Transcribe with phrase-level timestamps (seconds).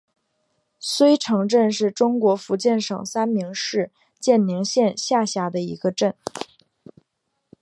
[0.81, 6.15] 濉城镇是中国福建省三明市建宁县下辖的一个镇。